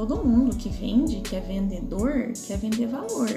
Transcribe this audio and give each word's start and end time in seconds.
Todo 0.00 0.24
mundo 0.24 0.56
que 0.56 0.70
vende, 0.70 1.20
que 1.20 1.36
é 1.36 1.40
vendedor, 1.40 2.32
quer 2.46 2.56
vender 2.56 2.86
valor. 2.86 3.28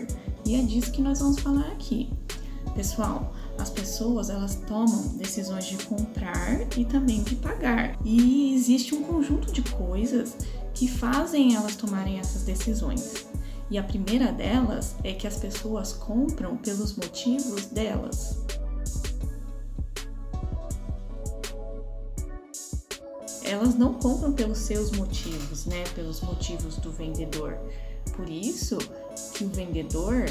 E 0.46 0.56
é 0.56 0.62
disso 0.62 0.93
que 0.93 1.01
nós 1.01 1.20
vamos 1.20 1.38
falar 1.39 1.67
aqui. 1.67 2.09
Pessoal, 2.74 3.36
as 3.58 3.70
pessoas 3.70 4.29
elas 4.29 4.55
tomam 4.65 5.10
decisões 5.18 5.65
de 5.65 5.76
comprar 5.84 6.62
e 6.78 6.86
também 6.86 7.21
de 7.21 7.36
pagar. 7.36 7.97
E 8.05 8.55
existe 8.55 8.96
um 8.96 9.04
conjunto 9.04 9.52
de 9.52 9.62
coisas 9.73 10.38
que 10.73 10.88
fazem 10.88 11.54
elas 11.54 11.76
tomarem 11.76 12.18
essas 12.18 12.44
decisões. 12.44 13.25
E 13.70 13.77
a 13.77 13.84
primeira 13.84 14.32
delas 14.32 14.95
é 15.04 15.11
que 15.11 15.27
as 15.27 15.36
pessoas 15.36 15.91
compram 15.91 16.55
pelos 16.55 16.95
motivos 16.95 17.66
delas. 17.66 18.43
Elas 23.54 23.75
não 23.75 23.93
compram 23.93 24.33
pelos 24.33 24.57
seus 24.57 24.91
motivos, 24.91 25.65
né? 25.65 25.83
Pelos 25.95 26.21
motivos 26.21 26.75
do 26.77 26.91
vendedor. 26.91 27.57
Por 28.15 28.29
isso 28.29 28.77
que 29.34 29.44
o 29.44 29.49
vendedor 29.49 30.25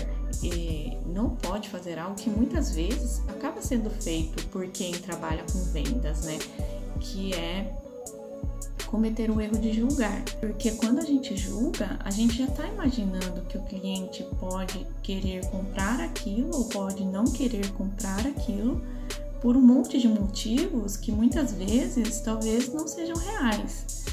eh, 0.45 0.99
não 1.07 1.31
pode 1.31 1.69
fazer 1.69 1.99
algo 1.99 2.17
que 2.17 2.29
muitas 2.29 2.75
vezes 2.75 3.23
acaba 3.29 3.63
sendo 3.63 3.91
feito 3.91 4.47
por 4.49 4.67
quem 4.69 4.93
trabalha 4.93 5.45
com 5.51 5.63
vendas, 5.65 6.23
né? 6.23 6.39
Que 7.01 7.33
é 7.35 7.73
cometer 8.87 9.31
o 9.31 9.41
erro 9.41 9.59
de 9.59 9.73
julgar. 9.73 10.23
Porque 10.39 10.73
quando 10.73 10.99
a 10.99 11.05
gente 11.05 11.37
julga, 11.37 11.99
a 12.05 12.11
gente 12.11 12.37
já 12.37 12.45
está 12.45 12.67
imaginando 12.67 13.41
que 13.49 13.57
o 13.57 13.63
cliente 13.63 14.23
pode 14.39 14.87
querer 15.03 15.47
comprar 15.47 16.01
aquilo 16.01 16.51
ou 16.53 16.65
pode 16.67 17.05
não 17.05 17.25
querer 17.25 17.71
comprar 17.73 18.27
aquilo 18.27 18.83
por 19.43 19.57
um 19.57 19.61
monte 19.61 19.99
de 19.99 20.07
motivos 20.07 20.97
que 20.97 21.11
muitas 21.11 21.53
vezes 21.53 22.21
talvez 22.21 22.73
não 22.73 22.87
sejam 22.87 23.17
reais. 23.17 24.05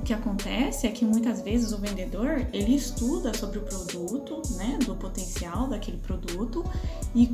O 0.00 0.02
que 0.02 0.12
acontece 0.12 0.88
é 0.88 0.90
que 0.90 1.04
muitas 1.04 1.40
vezes 1.40 1.70
o 1.70 1.78
vendedor 1.78 2.44
ele 2.52 2.74
estuda 2.74 3.32
sobre 3.32 3.60
o 3.60 3.62
produto, 3.62 4.42
né, 4.56 4.76
do 4.84 4.96
potencial 4.96 5.68
daquele 5.68 5.98
produto 5.98 6.64
e 7.14 7.30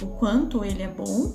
o 0.00 0.06
quanto 0.20 0.64
ele 0.64 0.80
é 0.80 0.88
bom 0.88 1.32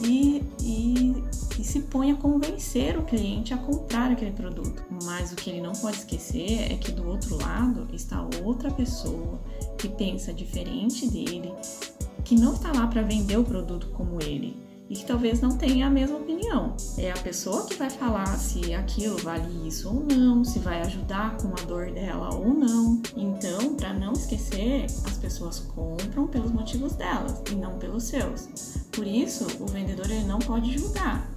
e, 0.00 0.44
e, 0.60 1.24
e, 1.58 1.64
se 1.64 1.80
põe 1.80 2.10
a 2.12 2.16
convencer 2.16 2.98
o 2.98 3.02
cliente 3.04 3.54
a 3.54 3.56
comprar 3.56 4.12
aquele 4.12 4.32
produto. 4.32 4.84
Mas 5.04 5.32
o 5.32 5.36
que 5.36 5.48
ele 5.48 5.62
não 5.62 5.72
pode 5.72 5.96
esquecer 5.96 6.70
é 6.70 6.76
que 6.76 6.92
do 6.92 7.08
outro 7.08 7.38
lado 7.38 7.88
está 7.94 8.28
outra 8.44 8.70
pessoa 8.70 9.40
que 9.78 9.88
pensa 9.88 10.34
diferente 10.34 11.08
dele, 11.08 11.50
que 12.22 12.34
não 12.34 12.52
está 12.52 12.70
lá 12.72 12.86
para 12.86 13.00
vender 13.00 13.38
o 13.38 13.44
produto 13.44 13.88
como 13.94 14.22
ele, 14.22 14.67
e 14.88 14.94
que 14.96 15.04
talvez 15.04 15.40
não 15.40 15.56
tenha 15.56 15.86
a 15.86 15.90
mesma 15.90 16.16
opinião. 16.16 16.74
É 16.96 17.10
a 17.10 17.18
pessoa 17.18 17.66
que 17.66 17.74
vai 17.74 17.90
falar 17.90 18.26
se 18.38 18.74
aquilo 18.74 19.18
vale 19.18 19.68
isso 19.68 19.88
ou 19.88 20.04
não, 20.04 20.44
se 20.44 20.58
vai 20.58 20.80
ajudar 20.80 21.36
com 21.36 21.48
a 21.48 21.66
dor 21.66 21.90
dela 21.90 22.34
ou 22.34 22.48
não. 22.48 23.00
Então, 23.16 23.74
para 23.74 23.92
não 23.92 24.12
esquecer, 24.12 24.84
as 24.84 25.18
pessoas 25.18 25.60
compram 25.74 26.26
pelos 26.26 26.50
motivos 26.50 26.94
delas 26.94 27.42
e 27.50 27.54
não 27.54 27.78
pelos 27.78 28.04
seus. 28.04 28.48
Por 28.92 29.06
isso, 29.06 29.46
o 29.60 29.66
vendedor 29.66 30.10
ele 30.10 30.24
não 30.24 30.38
pode 30.38 30.76
julgar, 30.76 31.28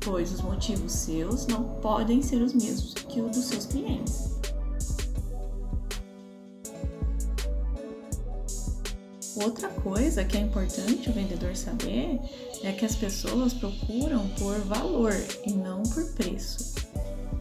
pois 0.00 0.32
os 0.32 0.40
motivos 0.40 0.92
seus 0.92 1.46
não 1.46 1.64
podem 1.80 2.22
ser 2.22 2.40
os 2.40 2.54
mesmos 2.54 2.94
que 2.94 3.20
os 3.20 3.36
dos 3.36 3.44
seus 3.46 3.66
clientes. 3.66 4.41
Outra 9.36 9.68
coisa 9.68 10.24
que 10.24 10.36
é 10.36 10.40
importante 10.40 11.08
o 11.08 11.12
vendedor 11.12 11.56
saber 11.56 12.20
é 12.62 12.72
que 12.72 12.84
as 12.84 12.94
pessoas 12.94 13.54
procuram 13.54 14.28
por 14.38 14.58
valor 14.60 15.14
e 15.46 15.52
não 15.52 15.82
por 15.84 16.04
preço. 16.12 16.74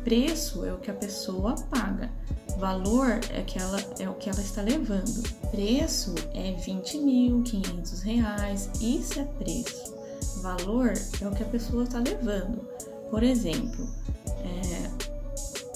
Preço 0.03 0.66
é 0.66 0.73
o 0.73 0.78
que 0.78 0.89
a 0.89 0.94
pessoa 0.94 1.53
paga, 1.70 2.09
valor 2.58 3.20
é, 3.30 3.42
que 3.42 3.59
ela, 3.59 3.80
é 4.00 4.09
o 4.09 4.14
que 4.14 4.30
ela 4.30 4.42
está 4.42 4.61
levando. 4.61 5.22
Preço 5.52 6.16
é 6.33 6.53
20 6.53 6.98
mil, 7.00 7.44
500 7.44 8.02
reais, 8.02 8.70
isso 8.80 9.20
é 9.20 9.23
preço. 9.23 9.94
Valor 10.42 10.94
é 11.21 11.27
o 11.27 11.32
que 11.32 11.44
a 11.44 11.48
pessoa 11.48 11.83
está 11.83 11.99
levando. 11.99 12.67
Por 13.10 13.21
exemplo, 13.21 13.88
é, 14.26 15.11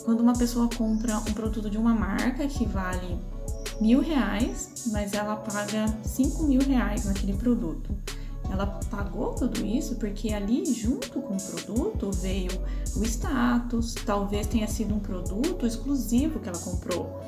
quando 0.06 0.22
uma 0.22 0.34
pessoa 0.34 0.70
compra 0.76 1.18
um 1.18 1.34
produto 1.34 1.70
de 1.70 1.78
uma 1.78 1.94
marca 1.94 2.48
que 2.48 2.66
vale 2.66 3.20
mil 3.80 4.02
reais, 4.02 4.90
mas 4.92 5.14
ela 5.14 5.36
paga 5.36 5.86
cinco 6.04 6.44
mil 6.44 6.62
reais 6.62 7.06
naquele 7.06 7.34
produto. 7.34 7.96
Ela 8.50 8.68
pagou 8.90 9.34
tudo 9.34 9.66
isso 9.66 9.96
porque 9.96 10.32
ali, 10.32 10.66
junto 10.66 11.22
com 11.22 11.36
o 11.36 11.42
produto, 11.42 12.12
veio 12.12 12.52
o 12.96 13.04
status, 13.04 13.96
talvez 14.06 14.48
tenha 14.48 14.68
sido 14.68 14.94
um 14.94 15.00
produto 15.00 15.66
exclusivo 15.66 16.40
que 16.40 16.48
ela 16.48 16.58
comprou. 16.60 17.22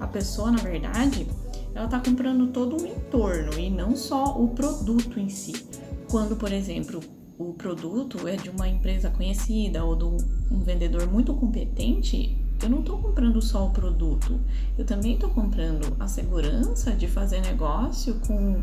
A 0.00 0.06
pessoa, 0.06 0.50
na 0.50 0.58
verdade, 0.58 1.26
ela 1.74 1.84
está 1.84 2.00
comprando 2.00 2.48
todo 2.48 2.82
o 2.82 2.86
entorno 2.86 3.58
e 3.58 3.70
não 3.70 3.94
só 3.94 4.40
o 4.40 4.48
produto 4.48 5.20
em 5.20 5.28
si. 5.28 5.66
Quando, 6.10 6.36
por 6.36 6.52
exemplo, 6.52 7.00
o 7.38 7.52
produto 7.52 8.26
é 8.28 8.36
de 8.36 8.48
uma 8.48 8.68
empresa 8.68 9.10
conhecida 9.10 9.84
ou 9.84 9.96
de 9.96 10.04
um 10.04 10.60
vendedor 10.60 11.06
muito 11.06 11.34
competente, 11.34 12.43
eu 12.64 12.70
não 12.70 12.80
estou 12.80 12.98
comprando 12.98 13.42
só 13.42 13.66
o 13.66 13.70
produto, 13.70 14.40
eu 14.78 14.86
também 14.86 15.14
estou 15.14 15.28
comprando 15.28 15.94
a 16.00 16.08
segurança 16.08 16.92
de 16.92 17.06
fazer 17.06 17.42
negócio 17.42 18.14
com 18.26 18.62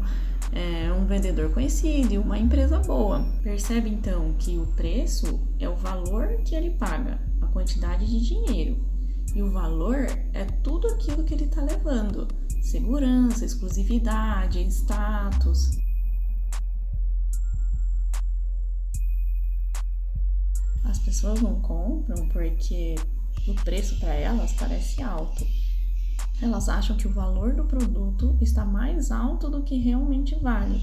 é, 0.52 0.92
um 0.92 1.06
vendedor 1.06 1.54
conhecido 1.54 2.12
e 2.12 2.18
uma 2.18 2.40
empresa 2.40 2.80
boa. 2.80 3.24
Percebe 3.44 3.92
então 3.92 4.34
que 4.40 4.58
o 4.58 4.66
preço 4.76 5.40
é 5.60 5.70
o 5.70 5.76
valor 5.76 6.30
que 6.44 6.56
ele 6.56 6.72
paga, 6.72 7.20
a 7.42 7.46
quantidade 7.46 8.08
de 8.08 8.20
dinheiro. 8.22 8.84
E 9.36 9.44
o 9.44 9.52
valor 9.52 10.08
é 10.34 10.46
tudo 10.64 10.88
aquilo 10.88 11.24
que 11.24 11.36
ele 11.36 11.46
está 11.46 11.62
levando: 11.62 12.28
segurança, 12.60 13.46
exclusividade, 13.46 14.60
status. 14.68 15.78
As 20.84 20.98
pessoas 20.98 21.40
não 21.40 21.62
compram 21.62 22.28
porque 22.30 22.96
o 23.48 23.56
preço 23.56 24.00
para 24.00 24.14
elas 24.14 24.54
parece 24.54 25.02
alto. 25.02 25.46
Elas 26.42 26.70
acham 26.70 26.98
que 26.98 27.08
o 27.08 27.14
valor 27.14 27.54
do 27.54 27.66
produto 27.66 28.38
está 28.42 28.66
mais 28.66 29.12
alto 29.12 29.50
do 29.50 29.64
que 29.64 29.78
realmente 29.78 30.36
vale. 30.36 30.82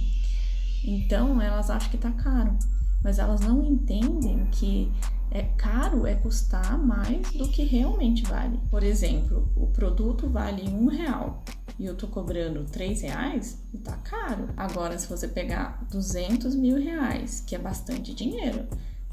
Então 0.84 1.40
elas 1.40 1.70
acham 1.70 1.90
que 1.90 1.96
está 1.96 2.12
caro, 2.12 2.56
mas 3.02 3.18
elas 3.18 3.40
não 3.40 3.64
entendem 3.64 4.46
que 4.52 4.90
é 5.30 5.42
caro 5.42 6.06
é 6.06 6.14
custar 6.14 6.78
mais 6.78 7.32
do 7.32 7.48
que 7.48 7.62
realmente 7.62 8.22
vale. 8.22 8.58
Por 8.70 8.82
exemplo, 8.82 9.50
o 9.56 9.66
produto 9.66 10.28
vale 10.28 10.68
um 10.68 10.86
real 10.86 11.44
e 11.78 11.84
eu 11.84 11.94
tô 11.94 12.08
cobrando 12.08 12.64
três 12.64 13.02
reais, 13.02 13.58
tá 13.84 13.96
caro. 13.98 14.48
Agora, 14.56 14.98
se 14.98 15.08
você 15.08 15.28
pegar 15.28 15.86
200 15.90 16.54
mil 16.54 16.76
reais, 16.76 17.40
que 17.46 17.54
é 17.54 17.58
bastante 17.58 18.14
dinheiro, 18.14 18.66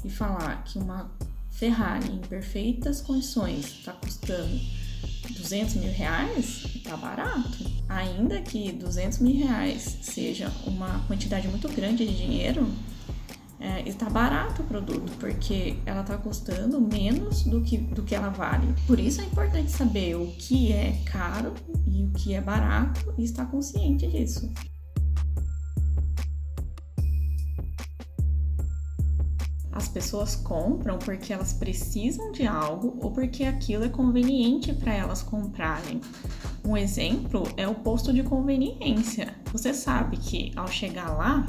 e 0.04 0.10
falar 0.10 0.62
que 0.64 0.78
uma 0.78 1.10
Ferrari 1.56 2.12
em 2.12 2.18
perfeitas 2.18 3.00
condições 3.00 3.64
está 3.78 3.92
custando 3.92 4.60
200 5.30 5.76
mil 5.76 5.92
reais, 5.92 6.66
tá 6.84 6.96
barato. 6.96 7.64
Ainda 7.88 8.40
que 8.42 8.72
200 8.72 9.18
mil 9.20 9.36
reais 9.36 9.98
seja 10.02 10.52
uma 10.66 11.00
quantidade 11.06 11.48
muito 11.48 11.68
grande 11.68 12.06
de 12.06 12.16
dinheiro, 12.16 12.68
é, 13.58 13.88
está 13.88 14.10
barato 14.10 14.62
o 14.62 14.66
produto, 14.66 15.10
porque 15.18 15.78
ela 15.86 16.02
está 16.02 16.18
custando 16.18 16.78
menos 16.78 17.42
do 17.44 17.62
que, 17.62 17.78
do 17.78 18.02
que 18.02 18.14
ela 18.14 18.28
vale. 18.28 18.74
Por 18.86 19.00
isso 19.00 19.22
é 19.22 19.24
importante 19.24 19.70
saber 19.70 20.14
o 20.14 20.26
que 20.32 20.72
é 20.72 21.00
caro 21.06 21.54
e 21.86 22.04
o 22.04 22.10
que 22.10 22.34
é 22.34 22.40
barato 22.40 23.14
e 23.16 23.24
estar 23.24 23.46
consciente 23.46 24.06
disso. 24.06 24.52
As 29.76 29.88
pessoas 29.88 30.34
compram 30.34 30.98
porque 30.98 31.34
elas 31.34 31.52
precisam 31.52 32.32
de 32.32 32.46
algo 32.46 32.96
ou 33.02 33.10
porque 33.10 33.44
aquilo 33.44 33.84
é 33.84 33.90
conveniente 33.90 34.72
para 34.72 34.94
elas 34.94 35.22
comprarem. 35.22 36.00
Um 36.64 36.74
exemplo 36.74 37.46
é 37.58 37.68
o 37.68 37.74
posto 37.74 38.10
de 38.10 38.22
conveniência. 38.22 39.34
Você 39.52 39.74
sabe 39.74 40.16
que 40.16 40.50
ao 40.56 40.66
chegar 40.66 41.10
lá, 41.10 41.46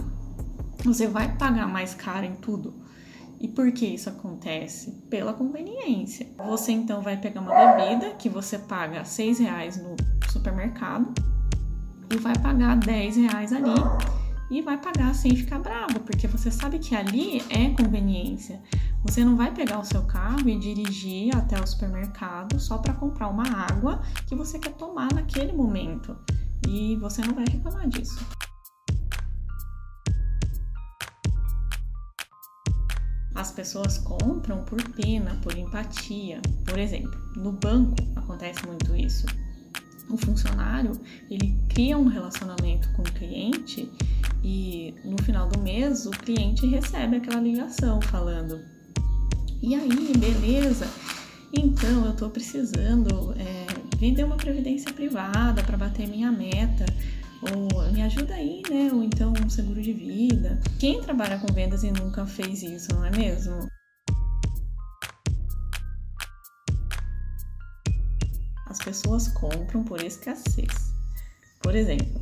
você 0.84 1.08
vai 1.08 1.38
pagar 1.38 1.70
mais 1.70 1.94
caro 1.94 2.26
em 2.26 2.36
tudo. 2.36 2.74
E 3.40 3.48
por 3.48 3.72
que 3.72 3.86
isso 3.86 4.10
acontece? 4.10 4.92
Pela 5.10 5.34
conveniência. 5.34 6.28
Você 6.48 6.74
então 6.74 7.02
vai 7.02 7.16
pegar 7.16 7.40
uma 7.40 7.54
bebida 7.54 8.10
que 8.16 8.28
você 8.28 8.60
paga 8.60 9.06
seis 9.06 9.40
reais 9.40 9.82
no 9.82 9.96
supermercado 10.30 11.14
e 12.14 12.18
vai 12.18 12.38
pagar 12.38 12.76
10 12.76 13.16
reais 13.16 13.54
ali 13.54 14.17
e 14.50 14.62
vai 14.62 14.78
pagar 14.78 15.14
sem 15.14 15.36
ficar 15.36 15.60
bravo, 15.60 16.00
porque 16.02 16.28
você 16.28 16.50
sabe 16.50 16.80
que 16.80 16.96
ali 16.96 17.42
é 17.50 17.70
conveniência. 17.70 18.62
Você 19.04 19.24
não 19.24 19.36
vai 19.36 19.54
pegar 19.54 19.80
o 19.80 19.86
seu 19.86 20.04
carro 20.04 20.48
e 20.48 20.58
dirigir 20.58 21.36
até 21.36 21.60
o 21.60 21.68
supermercado 21.68 22.60
só 22.60 22.78
para 22.78 22.94
comprar 22.94 23.28
uma 23.28 23.48
água 23.48 24.02
que 24.28 24.36
você 24.36 24.58
quer 24.58 24.74
tomar 24.74 25.14
naquele 25.14 25.54
momento. 25.54 26.18
E 26.68 26.96
você 26.98 27.22
não 27.22 27.34
vai 27.34 27.46
reclamar 27.50 27.88
disso. 27.88 28.26
As 33.36 33.52
pessoas 33.52 34.00
compram 34.00 34.64
por 34.64 34.82
pena, 34.94 35.38
por 35.44 35.56
empatia. 35.56 36.42
Por 36.66 36.80
exemplo, 36.80 37.16
no 37.36 37.52
banco 37.52 37.96
acontece 38.16 38.66
muito 38.66 38.96
isso. 38.96 39.28
O 40.10 40.18
funcionário 40.18 41.00
ele 41.30 41.56
cria 41.70 41.98
um 41.98 42.08
relacionamento 42.08 42.90
com 42.94 43.02
o 43.02 43.12
cliente 43.12 43.92
e 44.44 44.94
no 45.04 45.22
final 45.24 45.48
do 45.50 45.60
mês 45.60 46.06
o 46.06 46.12
cliente 46.12 46.66
recebe 46.66 47.18
aquela 47.18 47.42
ligação 47.42 48.02
falando: 48.02 48.62
e 49.62 49.76
aí, 49.76 50.14
beleza? 50.18 50.88
Então 51.52 52.06
eu 52.06 52.12
estou 52.12 52.30
precisando 52.30 53.34
é, 53.38 53.66
vender 53.98 54.24
uma 54.24 54.38
previdência 54.38 54.92
privada 54.94 55.64
para 55.64 55.78
bater 55.78 56.08
minha 56.08 56.32
meta 56.32 56.86
ou 57.42 57.92
me 57.92 58.02
ajuda 58.02 58.36
aí, 58.36 58.62
né? 58.70 58.90
Ou 58.94 59.04
então 59.04 59.34
um 59.44 59.50
seguro 59.50 59.82
de 59.82 59.94
vida. 59.94 60.60
Quem 60.80 61.02
trabalha 61.02 61.40
com 61.40 61.52
vendas 61.54 61.84
e 61.84 61.92
nunca 61.92 62.26
fez 62.26 62.64
isso, 62.64 62.94
não 62.94 63.06
é 63.06 63.12
mesmo? 63.12 63.68
Pessoas 68.88 69.28
compram 69.28 69.84
por 69.84 70.02
escassez. 70.02 70.94
Por 71.62 71.76
exemplo, 71.76 72.22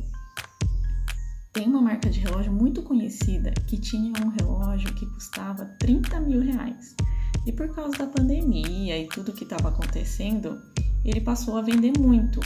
tem 1.52 1.68
uma 1.68 1.80
marca 1.80 2.10
de 2.10 2.18
relógio 2.18 2.52
muito 2.52 2.82
conhecida 2.82 3.52
que 3.68 3.78
tinha 3.78 4.12
um 4.20 4.30
relógio 4.30 4.92
que 4.94 5.06
custava 5.06 5.64
30 5.78 6.18
mil 6.22 6.40
reais. 6.40 6.96
E 7.46 7.52
por 7.52 7.72
causa 7.72 7.96
da 7.96 8.06
pandemia 8.08 8.98
e 8.98 9.06
tudo 9.06 9.32
que 9.32 9.44
estava 9.44 9.68
acontecendo, 9.68 10.60
ele 11.04 11.20
passou 11.20 11.56
a 11.56 11.62
vender 11.62 11.92
muito. 12.00 12.40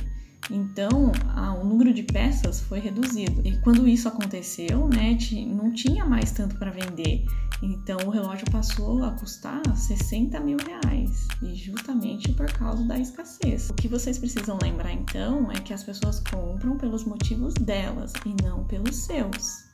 Então, 0.50 1.12
a, 1.34 1.54
o 1.54 1.64
número 1.64 1.94
de 1.94 2.02
peças 2.02 2.60
foi 2.60 2.80
reduzido. 2.80 3.40
E 3.46 3.56
quando 3.60 3.86
isso 3.86 4.08
aconteceu, 4.08 4.88
né, 4.88 5.16
não 5.46 5.72
tinha 5.72 6.04
mais 6.04 6.32
tanto 6.32 6.56
para 6.56 6.70
vender. 6.70 7.24
Então, 7.62 7.98
o 8.06 8.10
relógio 8.10 8.50
passou 8.50 9.04
a 9.04 9.12
custar 9.12 9.62
60 9.74 10.40
mil 10.40 10.56
reais. 10.58 11.28
E 11.42 11.54
justamente 11.54 12.32
por 12.32 12.50
causa 12.52 12.82
da 12.84 12.98
escassez. 12.98 13.70
O 13.70 13.74
que 13.74 13.86
vocês 13.86 14.18
precisam 14.18 14.58
lembrar, 14.60 14.92
então, 14.92 15.50
é 15.52 15.60
que 15.60 15.72
as 15.72 15.84
pessoas 15.84 16.20
compram 16.20 16.76
pelos 16.76 17.04
motivos 17.04 17.54
delas 17.54 18.12
e 18.26 18.42
não 18.42 18.64
pelos 18.64 18.96
seus. 18.96 19.64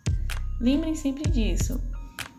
Lembrem 0.61 0.95
sempre 0.95 1.31
disso. 1.31 1.81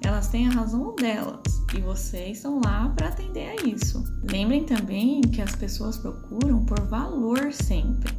Elas 0.04 0.30
têm 0.30 0.48
a 0.48 0.52
razão 0.52 0.96
delas 0.96 1.42
e 1.76 1.82
vocês 1.82 2.38
estão 2.38 2.62
lá 2.64 2.90
para 2.90 3.10
atender 3.10 3.50
a 3.50 3.68
isso. 3.68 4.04
Lembrem 4.24 4.64
também 4.64 5.22
que 5.22 5.42
as 5.42 5.56
pessoas 5.56 5.98
procuram 5.98 6.64
por 6.66 6.80
valor 6.88 7.52
sempre. 7.52 8.17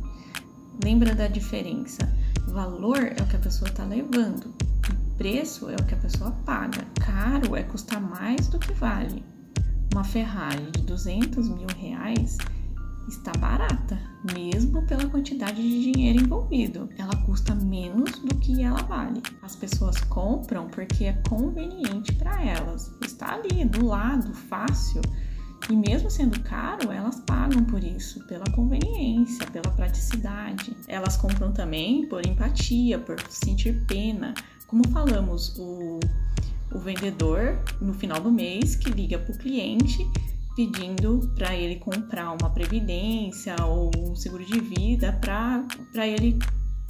Lembra 0.82 1.14
da 1.14 1.26
diferença? 1.26 1.98
Valor 2.46 2.98
é 2.98 3.20
o 3.20 3.26
que 3.26 3.36
a 3.36 3.40
pessoa 3.40 3.68
está 3.68 3.84
levando, 3.84 4.54
e 4.88 5.16
preço 5.16 5.68
é 5.68 5.74
o 5.74 5.84
que 5.84 5.94
a 5.94 5.98
pessoa 5.98 6.30
paga. 6.46 6.84
Caro 7.04 7.56
é 7.56 7.62
custar 7.64 8.00
mais 8.00 8.48
do 8.48 8.58
que 8.58 8.72
vale. 8.72 9.24
Uma 9.92 10.04
Ferrari 10.04 10.70
de 10.70 10.82
200 10.82 11.48
mil 11.48 11.66
reais 11.76 12.38
está 13.08 13.32
barata, 13.32 13.98
mesmo 14.34 14.82
pela 14.86 15.08
quantidade 15.08 15.60
de 15.60 15.92
dinheiro 15.92 16.20
envolvido. 16.20 16.88
Ela 16.96 17.16
custa 17.24 17.54
menos 17.54 18.12
do 18.20 18.36
que 18.36 18.62
ela 18.62 18.82
vale. 18.82 19.20
As 19.42 19.56
pessoas 19.56 19.98
compram 20.04 20.68
porque 20.68 21.06
é 21.06 21.12
conveniente 21.28 22.14
para 22.14 22.40
elas. 22.44 22.92
Está 23.04 23.34
ali 23.34 23.64
do 23.64 23.84
lado, 23.86 24.32
fácil. 24.32 25.02
E 25.70 25.76
mesmo 25.76 26.10
sendo 26.10 26.40
caro, 26.40 26.90
elas 26.90 27.20
pagam 27.20 27.62
por 27.64 27.84
isso, 27.84 28.24
pela 28.26 28.44
conveniência, 28.52 29.46
pela 29.46 29.70
praticidade. 29.70 30.74
Elas 30.86 31.16
compram 31.16 31.52
também 31.52 32.06
por 32.08 32.24
empatia, 32.24 32.98
por 32.98 33.20
sentir 33.28 33.84
pena. 33.86 34.32
Como 34.66 34.88
falamos, 34.88 35.54
o, 35.58 36.00
o 36.72 36.78
vendedor 36.78 37.58
no 37.80 37.92
final 37.92 38.20
do 38.20 38.30
mês 38.30 38.76
que 38.76 38.90
liga 38.90 39.18
para 39.18 39.34
o 39.34 39.38
cliente 39.38 39.98
pedindo 40.58 41.32
para 41.36 41.54
ele 41.54 41.76
comprar 41.76 42.32
uma 42.32 42.50
previdência 42.50 43.54
ou 43.64 43.92
um 43.96 44.16
seguro 44.16 44.44
de 44.44 44.58
vida 44.58 45.12
para 45.12 46.04
ele 46.04 46.36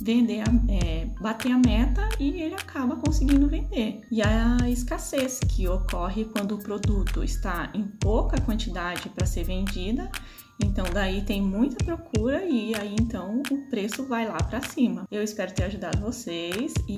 vender, 0.01 0.43
é, 0.69 1.07
bater 1.21 1.53
a 1.53 1.59
meta 1.59 2.09
e 2.19 2.41
ele 2.41 2.55
acaba 2.55 2.97
conseguindo 2.97 3.49
vender. 3.49 4.01
E 4.11 4.23
a 4.23 4.69
escassez 4.69 5.41
que 5.41 5.67
ocorre 5.67 6.25
quando 6.25 6.55
o 6.55 6.59
produto 6.59 7.25
está 7.25 7.71
em 7.75 7.85
pouca 7.85 8.41
quantidade 8.41 9.09
para 9.09 9.27
ser 9.27 9.45
vendida, 9.45 10.11
então 10.63 10.85
daí 10.93 11.23
tem 11.23 11.41
muita 11.41 11.85
procura 11.85 12.45
e 12.45 12.75
aí 12.75 12.97
então 13.01 13.43
o 13.51 13.71
preço 13.71 14.07
vai 14.07 14.27
lá 14.27 14.39
para 14.39 14.61
cima. 14.61 15.07
Eu 15.11 15.23
espero 15.23 15.55
ter 15.55 15.65
ajudado 15.65 16.01
vocês 16.01 16.75
e 16.77 16.83